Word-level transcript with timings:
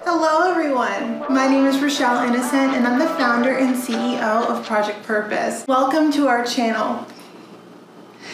Hello, 0.00 0.50
everyone. 0.50 1.24
My 1.32 1.48
name 1.48 1.64
is 1.64 1.80
Rochelle 1.80 2.28
Innocent, 2.28 2.74
and 2.74 2.86
I'm 2.86 2.98
the 2.98 3.06
founder 3.06 3.56
and 3.56 3.74
CEO 3.74 4.46
of 4.46 4.66
Project 4.66 5.02
Purpose. 5.04 5.64
Welcome 5.66 6.12
to 6.12 6.28
our 6.28 6.44
channel. 6.44 7.06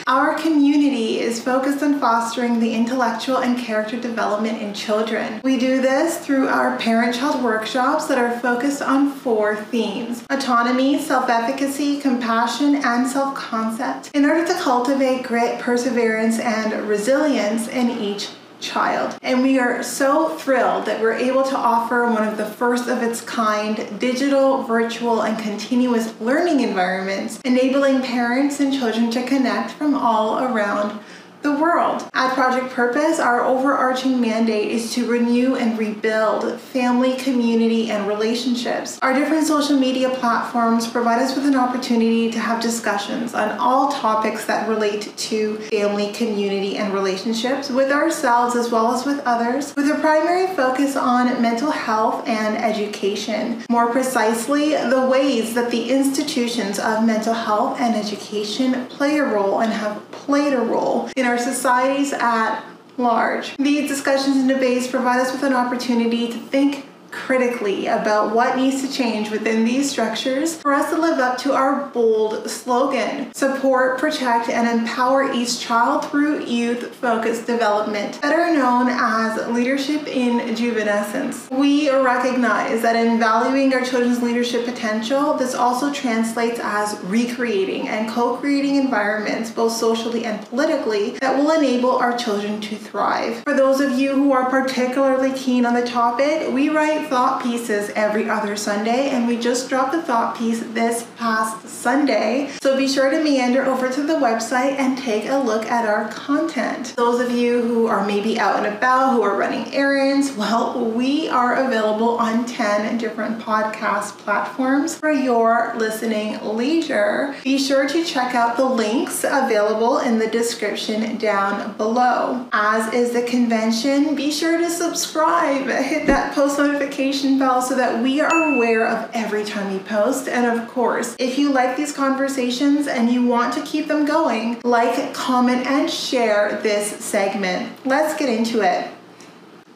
Our 0.09 0.37
community 0.37 1.21
is 1.21 1.41
focused 1.41 1.81
on 1.85 2.01
fostering 2.01 2.59
the 2.59 2.75
intellectual 2.75 3.37
and 3.39 3.57
character 3.57 4.01
development 4.01 4.61
in 4.61 4.75
children. 4.75 5.41
We 5.45 5.59
do 5.59 5.81
this 5.81 6.19
through 6.19 6.49
our 6.49 6.77
parent 6.77 7.15
child 7.15 7.45
workshops 7.45 8.09
that 8.09 8.19
are 8.19 8.41
focused 8.41 8.83
on 8.83 9.13
four 9.13 9.55
themes 9.55 10.25
autonomy, 10.29 10.99
self 10.99 11.31
efficacy, 11.31 12.01
compassion, 12.01 12.75
and 12.85 13.07
self 13.07 13.37
concept 13.37 14.11
in 14.13 14.25
order 14.25 14.45
to 14.45 14.55
cultivate 14.55 15.23
grit, 15.23 15.61
perseverance, 15.61 16.41
and 16.41 16.89
resilience 16.89 17.69
in 17.69 17.91
each 17.91 18.29
child. 18.61 19.19
And 19.23 19.43
we 19.43 19.59
are 19.59 19.83
so 19.83 20.37
thrilled 20.37 20.87
that 20.87 21.01
we're 21.01 21.13
able 21.13 21.43
to 21.45 21.57
offer 21.57 22.07
one 22.07 22.27
of 22.27 22.37
the 22.37 22.47
first 22.47 22.89
of 22.89 23.03
its 23.03 23.21
kind 23.21 23.99
digital, 23.99 24.63
virtual, 24.63 25.23
and 25.23 25.39
continuous 25.39 26.19
learning 26.21 26.61
environments, 26.61 27.41
enabling 27.45 28.03
parents 28.03 28.61
and 28.61 28.73
children 28.73 29.11
to 29.11 29.23
connect 29.25 29.73
from 29.73 29.95
all 29.95 30.39
around 30.43 30.99
the 31.47 31.53
world. 31.53 32.03
At 32.13 32.35
Project 32.35 32.73
Purpose, 32.73 33.21
our 33.21 33.45
overarching 33.45 34.21
mandate 34.21 34.69
is 34.69 34.93
to 34.95 35.07
renew 35.07 35.55
and 35.55 35.79
rebuild 35.79 36.61
family, 36.61 37.17
community, 37.17 37.89
and 37.89 38.09
relationships. 38.09 38.99
Our 39.01 39.15
different 39.15 39.47
social 39.47 39.79
media 39.79 40.11
platforms 40.11 40.89
provide 40.89 41.23
us 41.23 41.37
with 41.37 41.47
an 41.47 41.55
opportunity 41.55 42.33
to 42.33 42.41
have 42.41 42.61
discussions 42.61 43.33
on 43.33 43.57
all 43.59 43.93
topics 43.93 44.45
that 44.47 44.69
relate 44.69 45.17
to 45.17 45.59
family, 45.71 46.13
community, 46.13 46.77
and 46.77 46.93
relationships 46.93 47.71
with 47.71 47.93
ourselves 47.93 48.57
as 48.57 48.73
well 48.73 48.93
as 48.93 49.07
with 49.07 49.21
others, 49.25 49.73
with 49.77 49.89
a 49.89 49.99
primary 50.01 50.49
focus 50.57 50.97
on 50.97 51.41
mental 51.41 51.71
health 51.71 52.27
and 52.27 52.57
education. 52.57 53.63
More 53.71 53.89
precisely, 53.93 54.71
the 54.71 55.07
ways 55.09 55.55
that 55.55 55.71
the 55.71 55.91
institutions 55.91 56.81
of 56.81 57.05
mental 57.05 57.35
health 57.35 57.81
and 57.81 57.95
education 57.95 58.87
play 58.87 59.19
a 59.19 59.25
role 59.25 59.61
and 59.61 59.73
have 59.73 60.03
played 60.27 60.53
a 60.53 60.61
role 60.61 61.09
in 61.17 61.25
our 61.25 61.39
societies 61.39 62.13
at 62.13 62.61
large. 62.99 63.57
These 63.59 63.89
discussions 63.89 64.37
and 64.37 64.49
debates 64.49 64.89
provide 64.89 65.21
us 65.21 65.33
with 65.33 65.45
an 65.45 65.53
opportunity 65.53 66.27
to 66.27 66.37
think 66.37 66.87
critically 67.27 67.89
about 67.89 68.33
what 68.33 68.57
needs 68.57 68.81
to 68.81 68.93
change 68.93 69.33
within 69.33 69.65
these 69.65 69.91
structures 69.91 70.57
for 70.59 70.73
us 70.73 70.91
to 70.91 70.97
live 70.97 71.19
up 71.19 71.37
to 71.37 71.53
our 71.53 71.87
bold 71.87 72.49
slogan 72.49 73.35
support, 73.35 73.99
protect, 73.99 74.49
and 74.49 74.69
empower 74.69 75.33
each 75.33 75.59
child 75.59 76.05
through 76.05 76.45
youth 76.45 76.95
focused 76.95 77.45
development, 77.45 78.23
better 78.23 78.55
known 78.55 78.87
as 78.89 79.45
leadership 79.49 80.07
in 80.07 80.55
juvenescence. 80.55 81.51
We 81.51 81.91
recognize 81.91 82.83
that 82.83 82.95
in 82.95 83.19
valuing 83.19 83.75
our 83.75 83.83
children's 83.83 84.23
leadership 84.23 84.65
potential, 84.65 85.35
this 85.35 85.53
also 85.53 85.93
translates 85.93 86.61
as 86.63 86.97
recreating 87.07 87.89
and 87.89 88.09
co 88.09 88.37
creating 88.37 88.77
environments, 88.77 89.51
both 89.51 89.73
socially 89.73 90.25
and 90.25 90.47
politically, 90.47 91.19
that 91.19 91.37
will 91.37 91.51
enable 91.51 91.97
our 91.97 92.17
children 92.17 92.61
to 92.61 92.77
thrive. 92.77 93.43
For 93.43 93.55
those 93.55 93.81
of 93.81 93.99
you 93.99 94.15
who 94.15 94.31
are 94.31 94.49
particularly 94.49 95.33
keen 95.33 95.67
on 95.67 95.75
the 95.75 95.85
topic, 95.85 96.53
we 96.53 96.69
write 96.69 97.09
thought 97.17 97.43
pieces 97.43 97.91
every 97.97 98.29
other 98.29 98.55
Sunday, 98.57 99.09
and 99.09 99.27
we 99.27 99.39
just 99.39 99.71
dropped 99.71 99.95
a 99.95 100.03
thought 100.03 100.37
piece 100.37 100.61
this 100.75 101.07
past 101.17 101.67
Sunday. 101.67 102.51
So 102.61 102.77
be 102.77 102.87
sure 102.87 103.11
to 103.11 103.25
meander 103.25 103.65
over 103.65 103.89
to 103.89 104.03
the 104.03 104.17
website 104.17 104.73
and 104.73 104.99
take 104.99 105.25
a 105.25 105.39
look 105.39 105.65
at 105.65 105.89
our 105.89 106.09
content. 106.09 106.93
Those 106.95 107.23
of 107.23 107.33
you 107.33 107.63
who 107.63 107.87
are 107.87 108.07
maybe 108.07 108.39
out 108.39 108.63
and 108.63 108.67
about, 108.67 109.15
who 109.15 109.23
are 109.23 109.35
running 109.35 109.73
errands, 109.73 110.33
well, 110.33 110.79
we 110.91 111.27
are 111.31 111.65
available 111.65 112.19
on 112.19 112.45
10 112.45 112.99
different 112.99 113.41
podcast 113.41 114.19
platforms 114.19 114.99
for 114.99 115.11
your 115.11 115.73
listening 115.79 116.39
leisure. 116.45 117.35
Be 117.43 117.57
sure 117.57 117.89
to 117.89 118.05
check 118.05 118.35
out 118.35 118.59
the 118.59 118.67
links 118.67 119.25
available 119.25 120.01
in 120.01 120.19
the 120.19 120.27
description 120.27 121.17
down 121.17 121.79
below. 121.79 122.47
As 122.53 122.93
is 122.93 123.15
the 123.15 123.23
convention, 123.23 124.15
be 124.15 124.31
sure 124.31 124.59
to 124.59 124.69
subscribe, 124.69 125.67
hit 125.87 126.07
that 126.09 126.35
post 126.35 126.59
notification 126.59 127.06
notification 127.07 127.39
bell 127.39 127.63
so 127.63 127.77
that 127.77 128.03
we 128.03 128.21
are 128.21 128.55
aware 128.55 128.87
of 128.87 129.09
every 129.15 129.45
time 129.45 129.73
we 129.73 129.79
post. 129.81 130.29
And 130.29 130.47
of 130.47 130.69
course, 130.69 131.15
if 131.19 131.39
you 131.39 131.53
like 131.53 131.77
these 131.77 131.93
conversations 131.93 132.87
and 132.89 133.11
you 133.11 133.25
want 133.25 133.55
to 133.55 133.63
keep 133.63 133.87
them 133.87 134.05
going, 134.05 134.61
like, 134.65 135.15
comment, 135.15 135.67
and 135.67 135.91
share 135.91 136.61
this 136.63 137.05
segment. 137.05 137.73
Let's 137.85 138.19
get 138.19 138.29
into 138.29 138.61
it. 138.63 138.91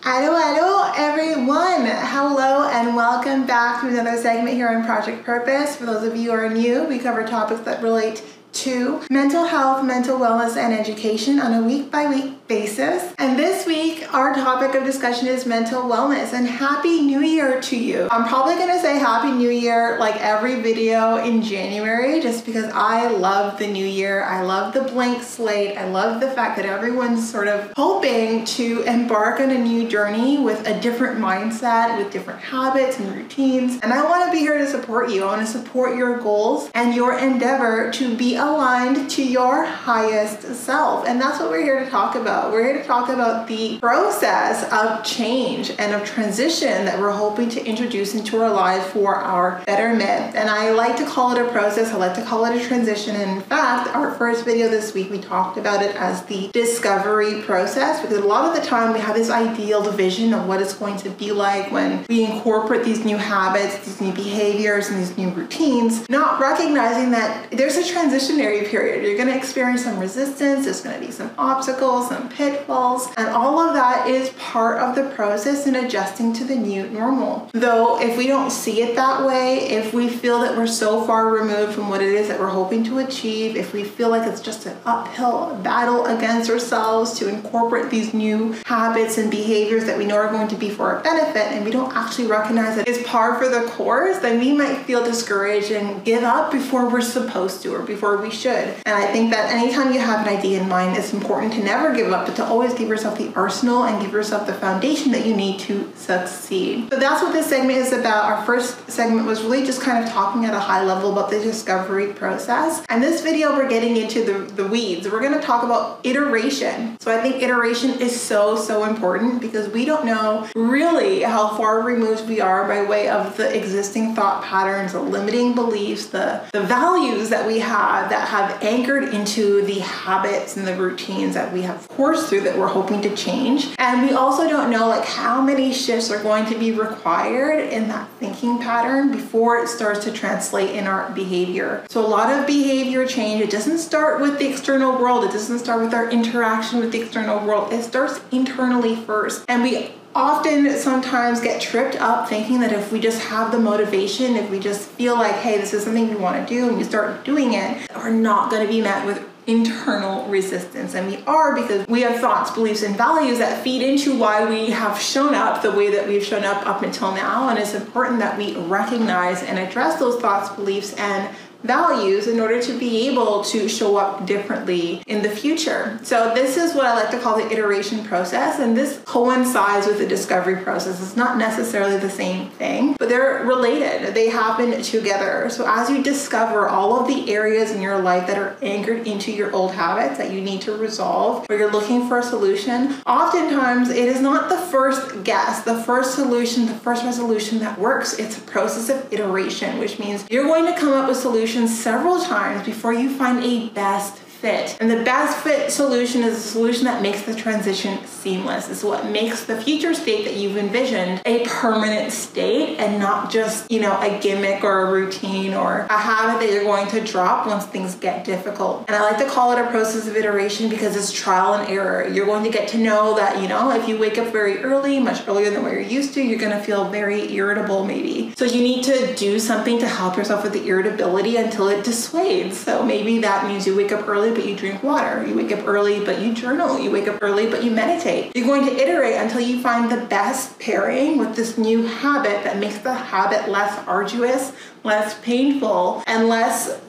Hello, 0.03 0.35
hello, 0.35 0.93
everyone. 0.97 1.87
Hello, 1.87 2.69
and 2.69 2.97
welcome 2.97 3.47
back 3.47 3.83
to 3.83 3.89
another 3.89 4.17
segment 4.17 4.57
here 4.57 4.69
on 4.69 4.85
Project 4.85 5.25
Purpose. 5.25 5.77
For 5.77 5.87
those 5.87 6.05
of 6.05 6.17
you 6.17 6.31
who 6.31 6.37
are 6.37 6.49
new, 6.49 6.85
we 6.85 6.99
cover 6.99 7.27
topics 7.27 7.61
that 7.61 7.83
relate 7.83 8.25
to 8.53 9.00
mental 9.11 9.44
health, 9.44 9.84
mental 9.84 10.19
wellness, 10.19 10.56
and 10.56 10.72
education 10.72 11.38
on 11.38 11.53
a 11.53 11.62
week 11.62 11.91
by 11.91 12.09
week 12.09 12.47
basis. 12.50 13.15
And 13.16 13.38
this 13.38 13.65
week, 13.65 14.12
our 14.12 14.34
topic 14.34 14.75
of 14.75 14.84
discussion 14.84 15.28
is 15.28 15.47
mental 15.47 15.83
wellness. 15.83 16.33
And 16.33 16.49
Happy 16.49 17.00
New 17.00 17.21
Year 17.21 17.60
to 17.60 17.77
you. 17.78 18.09
I'm 18.10 18.27
probably 18.27 18.56
gonna 18.56 18.81
say 18.81 18.99
Happy 18.99 19.31
New 19.31 19.50
Year 19.50 19.99
like 20.00 20.16
every 20.21 20.60
video 20.60 21.19
in 21.19 21.43
January 21.43 22.21
just 22.21 22.44
because 22.44 22.65
I 22.75 23.06
love 23.06 23.56
the 23.59 23.69
new 23.69 23.87
year. 23.87 24.25
I 24.25 24.43
love 24.43 24.75
the 24.75 24.83
blank 24.83 25.22
slate. 25.22 25.78
I 25.78 25.89
love 25.89 26.21
the 26.21 26.31
fact 26.33 26.56
that 26.56 26.66
everyone's 26.66 27.31
sort 27.31 27.47
of 27.47 27.72
hoping 27.77 28.44
to 28.47 28.83
embark 28.83 29.39
on 29.39 29.50
a 29.50 29.59
new 29.59 29.89
journey 29.89 30.39
with 30.39 30.66
a 30.66 30.81
different 30.81 31.21
mindset, 31.21 31.99
with 31.99 32.12
different 32.12 32.41
habits 32.41 32.99
and 32.99 33.15
routines. 33.15 33.78
And 33.81 33.93
I 33.93 34.03
wanna 34.03 34.33
be 34.33 34.39
here 34.39 34.59
to 34.59 34.66
support 34.66 35.10
you. 35.10 35.22
I 35.22 35.27
wanna 35.27 35.47
support 35.47 35.97
your 35.97 36.19
goals 36.19 36.69
and 36.75 36.97
your 36.97 37.16
endeavor 37.16 37.93
to 37.93 38.16
be 38.16 38.40
aligned 38.41 39.11
to 39.11 39.23
your 39.23 39.65
highest 39.65 40.43
self. 40.55 41.06
And 41.06 41.21
that's 41.21 41.39
what 41.39 41.51
we're 41.51 41.62
here 41.62 41.84
to 41.84 41.91
talk 41.91 42.15
about. 42.15 42.53
We're 42.53 42.65
here 42.65 42.78
to 42.81 42.84
talk 42.84 43.09
about 43.09 43.47
the 43.47 43.78
process 43.78 44.71
of 44.73 45.05
change 45.05 45.71
and 45.78 45.95
of 45.95 46.05
transition 46.05 46.87
that 46.87 46.99
we're 46.99 47.12
hoping 47.12 47.49
to 47.51 47.65
introduce 47.65 48.15
into 48.15 48.41
our 48.41 48.51
lives 48.51 48.87
for 48.93 49.15
our 49.15 49.62
betterment. 49.67 50.34
And 50.34 50.49
I 50.49 50.71
like 50.73 50.97
to 50.97 51.06
call 51.06 51.37
it 51.37 51.41
a 51.41 51.51
process, 51.51 51.93
I 51.93 51.97
like 51.97 52.15
to 52.15 52.25
call 52.25 52.45
it 52.47 52.61
a 52.61 52.67
transition. 52.67 53.15
And 53.17 53.31
in 53.31 53.43
fact, 53.43 53.95
our 53.95 54.15
first 54.15 54.45
video 54.45 54.69
this 54.69 54.95
week, 54.95 55.11
we 55.11 55.19
talked 55.19 55.59
about 55.59 55.83
it 55.83 55.95
as 55.97 56.22
the 56.25 56.49
discovery 56.53 57.43
process 57.43 58.01
because 58.01 58.19
a 58.19 58.27
lot 58.27 58.47
of 58.47 58.61
the 58.61 58.67
time 58.67 58.93
we 58.93 59.01
have 59.01 59.15
this 59.15 59.31
ideal 59.31 59.83
vision 59.93 60.33
of 60.33 60.47
what 60.47 60.62
it's 60.62 60.75
going 60.75 60.97
to 60.99 61.11
be 61.11 61.33
like 61.33 61.71
when 61.71 62.05
we 62.09 62.25
incorporate 62.25 62.84
these 62.84 63.05
new 63.05 63.17
habits, 63.17 63.78
these 63.84 64.01
new 64.01 64.12
behaviors, 64.12 64.89
and 64.89 64.99
these 64.99 65.17
new 65.19 65.31
routines, 65.31 66.09
not 66.09 66.41
recognizing 66.41 67.11
that 67.11 67.51
there's 67.51 67.77
a 67.77 67.84
transition 67.84 68.30
transitionary 68.31 68.67
period. 68.67 69.05
You're 69.05 69.17
going 69.17 69.29
to 69.29 69.37
experience 69.37 69.85
some 69.85 69.99
resistance, 69.99 70.65
there's 70.65 70.81
going 70.81 70.99
to 71.01 71.07
be 71.07 71.13
some 71.13 71.31
obstacles, 71.39 72.09
some 72.09 72.29
pitfalls, 72.29 73.09
and 73.17 73.29
all 73.29 73.59
of 73.59 73.75
that 73.75 74.09
is 74.09 74.31
part 74.31 74.79
of 74.79 74.95
the 74.95 75.15
process 75.15 75.67
in 75.67 75.77
adjusting 75.77 76.33
to 76.35 76.45
the 76.45 76.57
new 76.57 76.89
normal. 76.91 77.49
Though, 77.53 78.01
if 78.01 78.17
we 78.17 78.27
don't 78.27 78.51
see 78.51 78.83
it 78.83 78.97
that 78.97 79.27
way, 79.27 79.61
if 79.71 79.93
we 79.93 80.09
feel 80.09 80.41
that 80.41 80.57
we're 80.57 80.67
so 80.67 81.05
far 81.05 81.31
removed 81.31 81.75
from 81.75 81.89
what 81.89 82.03
it 82.03 82.13
is 82.13 82.29
that 82.29 82.39
we're 82.39 82.49
hoping 82.49 82.85
to 82.85 82.99
achieve, 82.99 83.57
if 83.57 83.73
we 83.73 83.85
feel 83.85 84.11
like 84.11 84.27
it's 84.27 84.41
just 84.41 84.67
an 84.67 84.77
uphill 84.85 85.59
battle 85.63 86.07
against 86.07 86.51
ourselves 86.51 87.19
to 87.19 87.29
incorporate 87.29 87.91
these 87.91 88.15
new 88.15 88.55
habits 88.67 89.19
and 89.19 89.31
behaviors 89.31 89.85
that 89.85 89.99
we 89.99 90.05
know 90.05 90.17
are 90.17 90.31
going 90.31 90.49
to 90.49 90.57
be 90.57 90.71
for 90.71 90.95
our 90.95 91.03
benefit, 91.03 91.53
and 91.53 91.65
we 91.65 91.71
don't 91.71 91.95
actually 91.97 92.27
recognize 92.27 92.77
that 92.77 92.89
it's 92.89 93.07
par 93.09 93.39
for 93.39 93.49
the 93.49 93.63
course, 93.71 94.19
then 94.19 94.39
we 94.39 94.53
might 94.53 94.77
feel 94.85 95.05
discouraged 95.05 95.71
and 95.71 96.05
give 96.05 96.23
up 96.23 96.53
before 96.53 96.89
we're 96.89 97.01
supposed 97.01 97.63
to 97.63 97.75
or 97.75 97.83
before 97.83 98.20
we 98.21 98.31
should. 98.31 98.75
And 98.87 98.95
I 98.95 99.07
think 99.13 99.31
that 99.31 99.53
anytime 99.53 99.93
you 99.93 100.01
have 100.01 100.27
an 100.27 100.37
idea 100.37 100.61
in 100.61 100.69
mind, 100.69 100.97
it's 100.97 101.13
important 101.13 101.53
to 101.55 101.63
never 101.63 101.95
give 101.95 102.13
up, 102.13 102.27
but 102.27 102.37
to 102.37 102.45
always 102.45 102.75
give 102.75 102.89
yourself 102.89 103.19
the 103.19 103.33
arsenal 103.35 103.85
and 103.85 104.01
give 104.01 104.13
yourself 104.13 104.47
the 104.47 104.55
foundation 104.55 105.13
that 105.13 105.27
you 105.27 105.34
need 105.37 105.61
to 105.61 105.91
succeed. 105.97 106.91
So 106.91 106.99
that's 106.99 107.22
what 107.22 107.33
this 107.33 107.47
segment 107.47 107.78
is 107.78 107.93
about. 107.93 108.25
Our 108.25 108.45
first 108.45 108.91
segment 108.91 109.27
was 109.27 109.43
really 109.43 109.65
just 109.65 109.81
kind 109.81 110.05
of 110.05 110.11
talking 110.11 110.45
at 110.45 110.55
a 110.55 110.61
high 110.61 110.84
level 110.84 111.13
about 111.13 111.31
the 111.31 111.41
discovery 111.41 112.13
process. 112.13 112.84
And 112.89 113.03
this 113.03 113.22
video, 113.22 113.53
we're 113.57 113.69
getting 113.69 113.97
into 113.97 114.25
the, 114.25 114.53
the 114.55 114.66
weeds. 114.66 115.09
We're 115.09 115.21
going 115.21 115.39
to 115.39 115.41
talk 115.41 115.63
about 115.63 116.01
iteration. 116.05 116.99
So 117.01 117.16
I 117.16 117.21
think 117.23 117.43
iteration 117.43 118.01
is 118.01 118.19
so, 118.19 118.57
so 118.57 118.84
important 118.84 119.41
because 119.41 119.69
we 119.69 119.84
don't 119.84 120.05
know 120.05 120.49
really 120.55 121.23
how 121.23 121.57
far 121.57 121.83
removed 121.83 122.28
we 122.28 122.41
are 122.41 122.66
by 122.66 122.83
way 122.83 123.09
of 123.09 123.37
the 123.37 123.57
existing 123.57 124.15
thought 124.15 124.45
patterns, 124.45 124.93
the 124.93 125.01
limiting 125.01 125.55
beliefs, 125.55 126.07
the, 126.07 126.43
the 126.53 126.63
values 126.63 127.31
that 127.31 127.47
we 127.47 127.59
have 127.61 128.09
that 128.10 128.28
have 128.28 128.62
anchored 128.62 129.15
into 129.15 129.62
the 129.62 129.80
habits 129.80 130.57
and 130.57 130.66
the 130.66 130.74
routines 130.74 131.34
that 131.34 131.53
we 131.53 131.62
have 131.62 131.89
coursed 131.89 132.28
through 132.28 132.42
that 132.42 132.59
we're 132.59 132.66
hoping 132.66 133.01
to 133.03 133.16
change. 133.16 133.68
And 133.78 134.03
we 134.03 134.12
also 134.12 134.48
don't 134.48 134.71
know 134.71 134.89
like 134.89 135.04
how 135.04 135.41
many 135.41 135.72
shifts 135.72 136.10
are 136.10 136.22
going 136.22 136.47
to 136.47 136.59
be 136.59 136.72
required 136.72 137.60
in 137.60 137.89
that 137.89 138.09
thinking 138.18 138.59
pattern 138.59 139.10
before 139.10 139.59
it 139.59 139.68
starts 139.68 140.04
to 140.04 140.12
translate 140.12 140.74
in 140.74 140.86
our 140.86 141.10
behavior. 141.12 141.84
So 141.89 142.04
a 142.04 142.09
lot 142.09 142.30
of 142.30 142.47
behavior 142.47 143.07
change, 143.07 143.41
it 143.41 143.51
doesn't 143.51 143.78
start 143.78 144.21
with 144.21 144.39
the 144.39 144.48
external 144.48 144.98
world, 144.98 145.24
it 145.24 145.33
doesn't 145.33 145.59
start 145.60 145.83
with 145.83 145.95
our 145.95 146.10
interaction 146.10 146.80
with 146.80 146.92
the 146.92 147.03
external 147.03 147.45
world. 147.47 147.72
It 147.72 147.83
starts 147.83 148.21
internally 148.30 148.97
first. 148.97 149.45
And 149.48 149.63
we 149.63 149.92
often 150.15 150.77
sometimes 150.77 151.41
get 151.41 151.60
tripped 151.60 151.97
up 152.01 152.28
thinking 152.28 152.60
that 152.60 152.72
if 152.72 152.92
we 152.92 153.01
just 153.01 153.21
have 153.22 153.53
the 153.53 153.59
motivation, 153.59 154.36
if 154.36 154.51
we 154.51 154.59
just 154.59 154.89
feel 154.91 155.15
like, 155.15 155.34
hey, 155.36 155.59
this 155.59 155.72
is 155.72 155.84
something 155.84 156.09
we 156.09 156.16
want 156.16 156.47
to 156.47 156.54
do, 156.54 156.68
and 156.68 156.77
we 156.77 156.84
start 156.84 157.24
doing 157.24 157.54
it, 157.54 157.91
we're 157.97 158.10
not 158.10 158.51
going 158.51 158.66
to 158.66 158.72
be 158.72 158.80
met 158.80 159.07
with 159.07 159.24
internal 159.47 160.27
resistance. 160.28 160.95
And 160.95 161.09
we 161.09 161.16
are 161.24 161.54
because 161.54 161.86
we 161.89 162.03
have 162.03 162.21
thoughts, 162.21 162.51
beliefs, 162.51 162.83
and 162.83 162.97
values 162.97 163.39
that 163.39 163.62
feed 163.65 163.83
into 163.83 164.16
why 164.18 164.48
we 164.48 164.71
have 164.71 165.01
shown 165.01 165.34
up 165.34 165.62
the 165.62 165.72
way 165.72 165.91
that 165.91 166.07
we've 166.07 166.24
shown 166.24 166.45
up 166.45 166.66
up 166.66 166.83
until 166.83 167.13
now. 167.13 167.48
And 167.48 167.59
it's 167.59 167.74
important 167.74 168.21
that 168.21 168.36
we 168.36 168.56
recognize 168.56 169.42
and 169.42 169.59
address 169.59 169.98
those 169.98 170.21
thoughts, 170.21 170.54
beliefs, 170.54 170.95
and 170.95 171.34
values 171.62 172.27
in 172.27 172.41
order 172.41 172.60
to 172.62 172.78
be 172.78 173.09
able 173.09 173.42
to 173.45 173.68
show 173.68 173.97
up 173.97 174.27
differently 174.27 175.03
in 175.07 175.22
the 175.22 175.28
future. 175.28 175.98
So, 176.03 176.33
this 176.34 176.57
is 176.57 176.74
what 176.74 176.86
I 176.86 176.95
like 176.95 177.10
to 177.10 177.18
call 177.18 177.36
the 177.36 177.51
iteration 177.51 178.04
process, 178.04 178.59
and 178.59 178.77
this 178.77 179.01
coincides 179.04 179.86
with 179.86 179.98
the 179.98 180.07
discovery 180.07 180.62
process. 180.62 181.03
It's 181.03 181.16
not 181.16 181.39
necessarily 181.39 181.98
the 181.98 182.10
same 182.10 182.51
thing, 182.51 182.97
but 182.98 183.09
they're 183.09 183.45
related, 183.45 184.15
they 184.15 184.28
happen 184.28 184.83
together. 184.83 185.48
So, 185.51 185.65
as 185.66 185.91
you 185.91 186.03
discover 186.03 186.68
all 186.68 187.01
of 187.01 187.07
the 187.07 187.33
areas 187.33 187.71
in 187.71 187.83
your 187.83 188.01
life 188.01 188.27
that 188.27 188.39
are 188.39 188.56
anchored 188.63 189.06
into 189.06 189.33
your 189.33 189.53
old 189.53 189.72
habits 189.72 190.18
that 190.18 190.33
you 190.33 190.41
need 190.41 190.63
to 190.63 190.77
resolve, 190.77 191.47
or 191.51 191.56
you're 191.56 191.71
looking 191.71 192.09
for 192.09 192.18
a 192.18 192.22
solution, 192.22 192.95
oftentimes 193.06 193.91
it 193.91 194.09
is 194.09 194.21
not 194.21 194.48
the 194.48 194.59
first 194.59 195.24
guess, 195.24 195.63
the 195.63 195.83
first 195.83 196.15
solution, 196.15 196.66
the 196.66 196.74
first 196.74 197.04
resolution 197.04 197.59
that 197.59 197.78
works. 197.78 198.18
It's 198.18 198.39
a 198.39 198.41
process 198.42 198.89
of 198.89 199.13
iteration, 199.13 199.78
which 199.78 199.98
means 199.98 200.24
you're 200.30 200.45
going 200.45 200.66
to 200.72 200.78
come 200.78 200.92
up 200.92 201.09
with 201.09 201.16
solutions 201.16 201.50
solutions 201.51 201.83
several 201.83 202.21
times 202.21 202.65
before 202.65 202.93
you 202.93 203.11
find 203.11 203.43
a 203.43 203.69
best 203.71 204.19
fit. 204.41 204.77
And 204.81 204.91
the 204.91 205.03
best 205.04 205.39
fit 205.45 205.71
solution 205.71 206.22
is 206.22 206.37
a 206.37 206.41
solution 206.41 206.84
that 206.84 207.03
makes 207.03 207.22
the 207.22 207.34
transition 207.34 208.04
seamless. 208.07 208.71
It's 208.71 208.83
what 208.83 209.07
makes 209.07 209.45
the 209.45 209.60
future 209.60 209.95
state 209.95 210.25
that 210.25 210.37
you've 210.37 210.57
envisioned 210.57 211.21
a 211.27 211.45
permanent 211.47 212.13
state 212.13 212.78
and 212.78 212.98
not 212.98 213.31
just, 213.31 213.71
you 213.71 213.81
know, 213.81 213.98
a 214.01 214.19
gimmick 214.21 214.65
or 214.65 214.89
a 214.89 214.92
routine 214.92 215.54
or 215.54 215.87
a 215.91 215.98
habit 215.98 216.41
that 216.41 216.53
you're 216.53 216.65
going 216.65 216.89
to 216.89 217.01
drop 217.01 217.47
once 217.47 217.66
things 217.66 217.95
get 217.95 218.25
difficult. 218.25 218.84
And 218.89 218.97
I 218.97 219.03
like 219.03 219.19
to 219.19 219.28
call 219.28 219.53
it 219.53 219.59
a 219.59 219.71
process 219.71 220.09
of 220.09 220.16
iteration 220.16 220.69
because 220.69 220.97
it's 220.97 221.13
trial 221.13 221.54
and 221.54 221.69
error. 221.69 222.09
You're 222.09 222.27
going 222.27 222.45
to 222.45 222.51
get 222.51 222.69
to 222.69 222.78
know 222.78 223.16
that, 223.16 223.42
you 223.42 223.48
know, 223.48 223.71
if 223.71 223.89
you 223.89 223.98
wake 223.98 224.19
up 224.19 224.33
very 224.33 224.59
early, 224.63 224.98
much 224.98 225.27
earlier 225.28 225.51
than 225.51 225.63
what 225.63 225.72
you're 225.72 225.81
used 225.81 226.15
to, 226.15 226.22
you're 226.22 226.39
going 226.39 226.57
to 226.57 226.63
feel 226.63 226.89
very 226.89 227.33
irritable 227.33 227.84
maybe. 227.84 228.33
So 228.37 228.45
you 228.45 228.63
need 228.63 228.84
to 228.84 229.15
do 229.16 229.39
something 229.39 229.78
to 229.81 229.89
help 229.89 230.16
yourself 230.16 230.42
with 230.42 230.53
the 230.53 230.66
irritability 230.66 231.37
until 231.37 231.69
it 231.69 231.84
dissuades. 231.84 232.54
So 232.54 232.84
maybe 232.84 233.19
that 233.21 233.47
means 233.47 233.66
you 233.66 233.77
wake 233.77 233.92
up 233.92 234.07
early 234.30 234.41
but 234.41 234.48
you 234.48 234.56
drink 234.56 234.82
water. 234.82 235.27
You 235.27 235.34
wake 235.34 235.53
up 235.53 235.66
early, 235.66 236.04
but 236.04 236.21
you 236.21 236.32
journal. 236.32 236.78
You 236.78 236.91
wake 236.91 237.09
up 237.09 237.22
early, 237.22 237.48
but 237.48 237.65
you 237.65 237.71
meditate. 237.71 238.32
You're 238.34 238.47
going 238.47 238.65
to 238.66 238.72
iterate 238.72 239.16
until 239.16 239.41
you 239.41 239.60
find 239.60 239.91
the 239.91 240.04
best 240.06 240.59
pairing 240.59 241.18
with 241.18 241.36
this 241.36 241.59
new 241.59 241.82
habit 241.82 242.44
that 242.44 242.59
makes 242.59 242.78
the 242.78 242.94
habit 242.94 243.48
less 243.48 243.77
arduous, 243.86 244.53
less 244.84 245.18
painful, 245.21 246.03
and 246.06 246.28
less 246.28 246.80